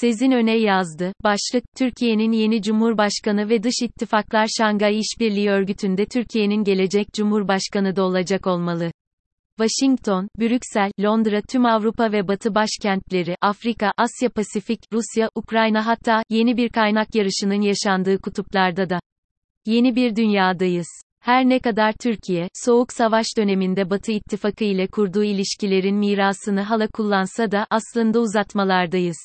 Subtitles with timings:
[0.00, 1.12] Sezin Öne yazdı.
[1.24, 8.46] Başlık, Türkiye'nin yeni Cumhurbaşkanı ve Dış İttifaklar Şangay İşbirliği Örgütü'nde Türkiye'nin gelecek Cumhurbaşkanı da olacak
[8.46, 8.92] olmalı.
[9.58, 16.56] Washington, Brüksel, Londra tüm Avrupa ve Batı başkentleri, Afrika, Asya Pasifik, Rusya, Ukrayna hatta, yeni
[16.56, 19.00] bir kaynak yarışının yaşandığı kutuplarda da.
[19.66, 20.88] Yeni bir dünyadayız.
[21.20, 27.50] Her ne kadar Türkiye, Soğuk Savaş döneminde Batı İttifakı ile kurduğu ilişkilerin mirasını hala kullansa
[27.50, 29.16] da, aslında uzatmalardayız.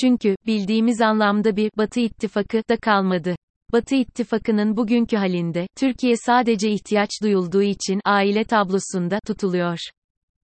[0.00, 3.36] Çünkü, bildiğimiz anlamda bir, Batı İttifakı, da kalmadı.
[3.72, 9.78] Batı İttifakı'nın bugünkü halinde, Türkiye sadece ihtiyaç duyulduğu için, aile tablosunda, tutuluyor.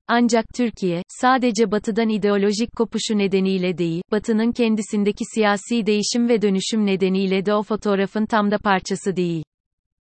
[0.08, 7.46] Ancak Türkiye, sadece Batı'dan ideolojik kopuşu nedeniyle değil, Batı'nın kendisindeki siyasi değişim ve dönüşüm nedeniyle
[7.46, 9.44] de o fotoğrafın tam da parçası değil.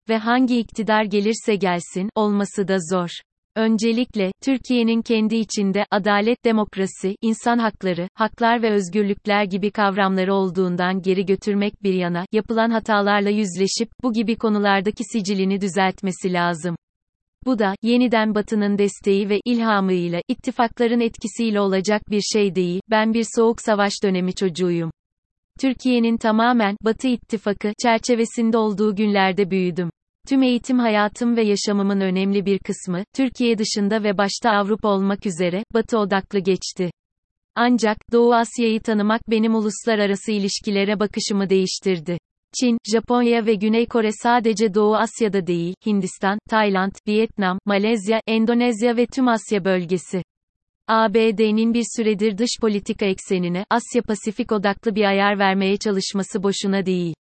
[0.08, 3.10] Ve hangi iktidar gelirse gelsin, olması da zor.
[3.56, 11.26] Öncelikle, Türkiye'nin kendi içinde, adalet, demokrasi, insan hakları, haklar ve özgürlükler gibi kavramları olduğundan geri
[11.26, 16.76] götürmek bir yana, yapılan hatalarla yüzleşip, bu gibi konulardaki sicilini düzeltmesi lazım.
[17.46, 23.26] Bu da, yeniden Batı'nın desteği ve ilhamıyla, ittifakların etkisiyle olacak bir şey değil, ben bir
[23.36, 24.90] soğuk savaş dönemi çocuğuyum.
[25.60, 29.90] Türkiye'nin tamamen, Batı ittifakı, çerçevesinde olduğu günlerde büyüdüm.
[30.28, 35.64] Tüm eğitim hayatım ve yaşamımın önemli bir kısmı, Türkiye dışında ve başta Avrupa olmak üzere,
[35.74, 36.90] Batı odaklı geçti.
[37.54, 42.18] Ancak, Doğu Asya'yı tanımak benim uluslararası ilişkilere bakışımı değiştirdi.
[42.60, 49.06] Çin, Japonya ve Güney Kore sadece Doğu Asya'da değil, Hindistan, Tayland, Vietnam, Malezya, Endonezya ve
[49.06, 50.22] tüm Asya bölgesi.
[50.88, 57.14] ABD'nin bir süredir dış politika eksenine, Asya-Pasifik odaklı bir ayar vermeye çalışması boşuna değil.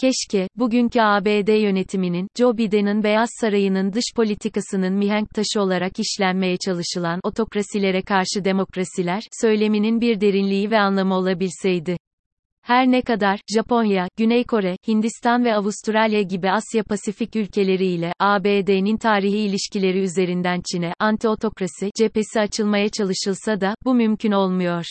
[0.00, 7.20] Keşke, bugünkü ABD yönetiminin, Joe Biden'ın Beyaz Sarayı'nın dış politikasının mihenk taşı olarak işlenmeye çalışılan
[7.22, 11.96] otokrasilere karşı demokrasiler, söyleminin bir derinliği ve anlamı olabilseydi.
[12.62, 19.98] Her ne kadar, Japonya, Güney Kore, Hindistan ve Avustralya gibi Asya-Pasifik ülkeleriyle, ABD'nin tarihi ilişkileri
[19.98, 24.84] üzerinden Çin'e, anti-otokrasi, cephesi açılmaya çalışılsa da, bu mümkün olmuyor.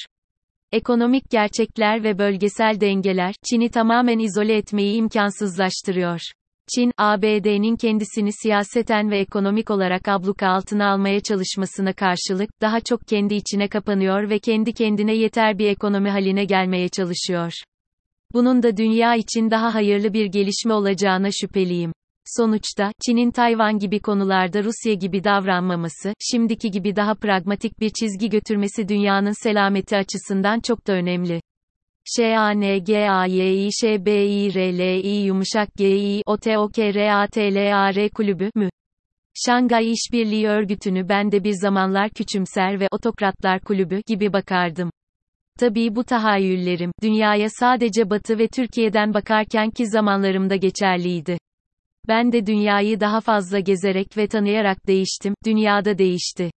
[0.72, 6.20] Ekonomik gerçekler ve bölgesel dengeler, Çin'i tamamen izole etmeyi imkansızlaştırıyor.
[6.76, 13.36] Çin, ABD'nin kendisini siyaseten ve ekonomik olarak abluka altına almaya çalışmasına karşılık, daha çok kendi
[13.36, 17.54] içine kapanıyor ve kendi kendine yeter bir ekonomi haline gelmeye çalışıyor.
[18.34, 21.92] Bunun da dünya için daha hayırlı bir gelişme olacağına şüpheliyim.
[22.36, 28.88] Sonuçta, Çin'in Tayvan gibi konularda Rusya gibi davranmaması, şimdiki gibi daha pragmatik bir çizgi götürmesi
[28.88, 31.42] dünyanın selameti açısından çok da önemli.
[32.18, 38.70] ŞANGAYİŞBİRLİ yumuşak Gİ OTOKRATLAR kulübü mü?
[39.46, 44.90] Şangay İşbirliği Örgütü'nü ben de bir zamanlar küçümser ve otokratlar kulübü gibi bakardım.
[45.60, 51.38] Tabii bu tahayyüllerim, dünyaya sadece Batı ve Türkiye'den bakarken ki zamanlarımda geçerliydi.
[52.08, 56.52] Ben de dünyayı daha fazla gezerek ve tanıyarak değiştim, dünyada değişti.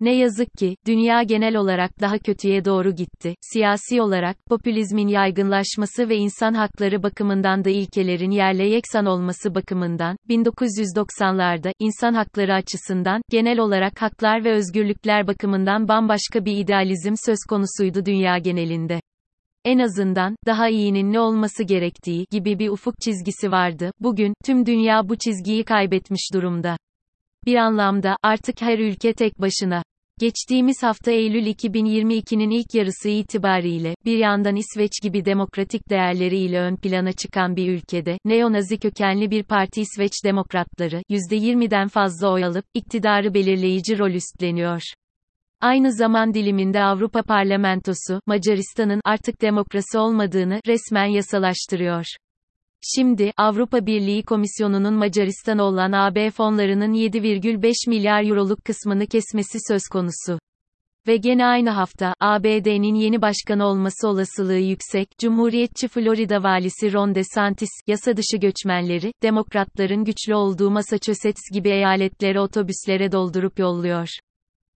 [0.00, 3.34] Ne yazık ki, dünya genel olarak daha kötüye doğru gitti.
[3.40, 11.72] Siyasi olarak, popülizmin yaygınlaşması ve insan hakları bakımından da ilkelerin yerle yeksan olması bakımından, 1990'larda,
[11.78, 18.38] insan hakları açısından, genel olarak haklar ve özgürlükler bakımından bambaşka bir idealizm söz konusuydu dünya
[18.38, 19.00] genelinde.
[19.64, 23.90] En azından, daha iyinin ne olması gerektiği gibi bir ufuk çizgisi vardı.
[24.00, 26.76] Bugün, tüm dünya bu çizgiyi kaybetmiş durumda.
[27.46, 29.82] Bir anlamda, artık her ülke tek başına.
[30.20, 37.12] Geçtiğimiz hafta Eylül 2022'nin ilk yarısı itibariyle, bir yandan İsveç gibi demokratik değerleriyle ön plana
[37.12, 43.98] çıkan bir ülkede, neonazi kökenli bir parti İsveç Demokratları, %20'den fazla oy alıp, iktidarı belirleyici
[43.98, 44.82] rol üstleniyor.
[45.60, 52.04] Aynı zaman diliminde Avrupa Parlamentosu, Macaristan'ın artık demokrasi olmadığını resmen yasalaştırıyor.
[52.94, 60.38] Şimdi, Avrupa Birliği Komisyonu'nun Macaristan'a olan AB fonlarının 7,5 milyar euroluk kısmını kesmesi söz konusu.
[61.06, 67.70] Ve gene aynı hafta, ABD'nin yeni başkanı olması olasılığı yüksek, Cumhuriyetçi Florida valisi Ron DeSantis,
[67.86, 74.08] yasa dışı göçmenleri, demokratların güçlü olduğu Massachusetts gibi eyaletlere otobüslere doldurup yolluyor.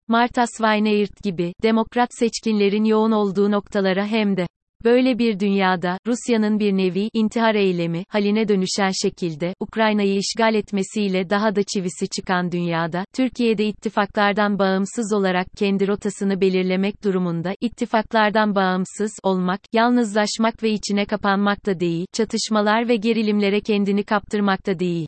[0.08, 4.46] Martha Weinert gibi, demokrat seçkinlerin yoğun olduğu noktalara hem de
[4.84, 11.56] Böyle bir dünyada, Rusya'nın bir nevi intihar eylemi haline dönüşen şekilde Ukrayna'yı işgal etmesiyle daha
[11.56, 19.60] da çivisi çıkan dünyada, Türkiye'de ittifaklardan bağımsız olarak kendi rotasını belirlemek durumunda, ittifaklardan bağımsız olmak,
[19.72, 25.06] yalnızlaşmak ve içine kapanmak da değil, çatışmalar ve gerilimlere kendini kaptırmak da değil.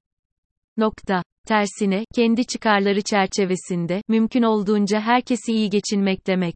[0.76, 1.22] Nokta.
[1.46, 6.54] Tersine, kendi çıkarları çerçevesinde, mümkün olduğunca herkesi iyi geçinmek demek.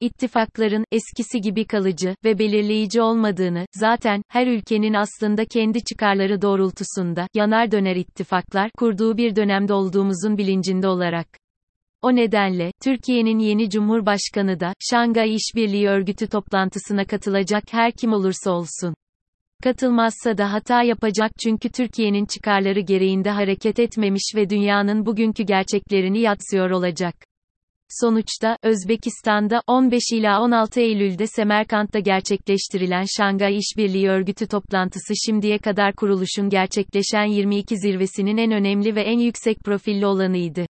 [0.00, 7.70] ittifakların, eskisi gibi kalıcı ve belirleyici olmadığını, zaten, her ülkenin aslında kendi çıkarları doğrultusunda, yanar
[7.72, 11.28] döner ittifaklar, kurduğu bir dönemde olduğumuzun bilincinde olarak.
[12.02, 18.94] O nedenle, Türkiye'nin yeni Cumhurbaşkanı da, Şangay İşbirliği Örgütü toplantısına katılacak her kim olursa olsun.
[19.62, 26.70] Katılmazsa da hata yapacak çünkü Türkiye'nin çıkarları gereğinde hareket etmemiş ve dünyanın bugünkü gerçeklerini yatsıyor
[26.70, 27.14] olacak.
[27.88, 36.48] Sonuçta, Özbekistan'da 15 ila 16 Eylül'de Semerkant'ta gerçekleştirilen Şangay İşbirliği Örgütü toplantısı şimdiye kadar kuruluşun
[36.48, 40.66] gerçekleşen 22 zirvesinin en önemli ve en yüksek profilli olanıydı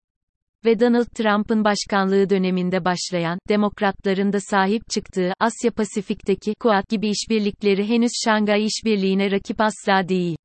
[0.64, 8.10] ve Donald Trump'ın başkanlığı döneminde başlayan, demokratların da sahip çıktığı, Asya-Pasifik'teki, Quad gibi işbirlikleri henüz
[8.24, 10.36] Şangay İşbirliği'ne rakip asla değil.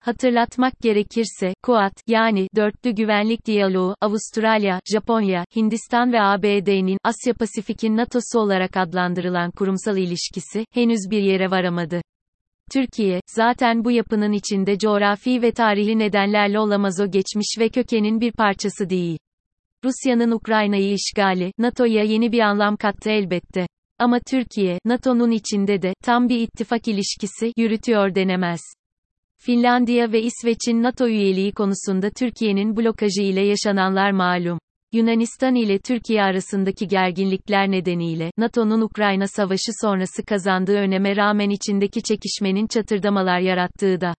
[0.00, 8.76] Hatırlatmak gerekirse, Quad, yani, dörtlü güvenlik diyaloğu, Avustralya, Japonya, Hindistan ve ABD'nin, Asya-Pasifik'in NATO'su olarak
[8.76, 12.00] adlandırılan kurumsal ilişkisi, henüz bir yere varamadı.
[12.72, 18.32] Türkiye, zaten bu yapının içinde coğrafi ve tarihi nedenlerle olamaz o geçmiş ve kökenin bir
[18.32, 19.18] parçası değil.
[19.84, 23.66] Rusya'nın Ukrayna'yı işgali, NATO'ya yeni bir anlam kattı elbette.
[23.98, 28.60] Ama Türkiye, NATO'nun içinde de, tam bir ittifak ilişkisi, yürütüyor denemez.
[29.38, 34.58] Finlandiya ve İsveç'in NATO üyeliği konusunda Türkiye'nin blokajı ile yaşananlar malum.
[34.92, 42.66] Yunanistan ile Türkiye arasındaki gerginlikler nedeniyle, NATO'nun Ukrayna Savaşı sonrası kazandığı öneme rağmen içindeki çekişmenin
[42.66, 44.14] çatırdamalar yarattığı da.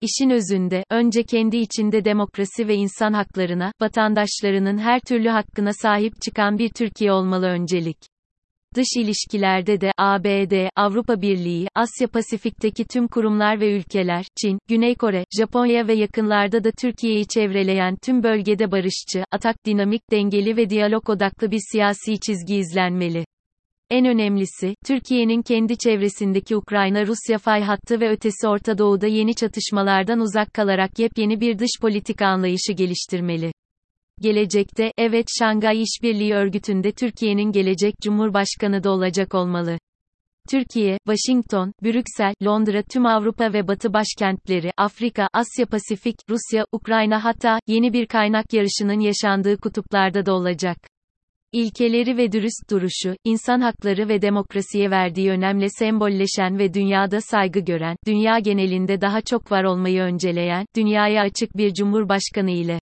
[0.00, 6.58] İşin özünde, önce kendi içinde demokrasi ve insan haklarına, vatandaşlarının her türlü hakkına sahip çıkan
[6.58, 7.96] bir Türkiye olmalı öncelik.
[8.74, 15.24] Dış ilişkilerde de ABD, Avrupa Birliği, Asya Pasifik'teki tüm kurumlar ve ülkeler, Çin, Güney Kore,
[15.38, 21.50] Japonya ve yakınlarda da Türkiye'yi çevreleyen tüm bölgede barışçı, atak dinamik, dengeli ve diyalog odaklı
[21.50, 23.24] bir siyasi çizgi izlenmeli.
[23.90, 30.54] En önemlisi, Türkiye'nin kendi çevresindeki Ukrayna-Rusya fay hattı ve ötesi Orta Doğu'da yeni çatışmalardan uzak
[30.54, 33.52] kalarak yepyeni bir dış politika anlayışı geliştirmeli.
[34.20, 39.78] Gelecekte, evet Şangay İşbirliği Örgütü'nde Türkiye'nin gelecek Cumhurbaşkanı da olacak olmalı.
[40.50, 47.58] Türkiye, Washington, Brüksel, Londra tüm Avrupa ve Batı başkentleri, Afrika, Asya Pasifik, Rusya, Ukrayna hatta,
[47.66, 50.95] yeni bir kaynak yarışının yaşandığı kutuplarda da olacak.
[51.56, 57.96] İlkeleri ve dürüst duruşu, insan hakları ve demokrasiye verdiği önemle sembolleşen ve dünyada saygı gören,
[58.06, 62.80] dünya genelinde daha çok var olmayı önceleyen, dünyaya açık bir cumhurbaşkanı ile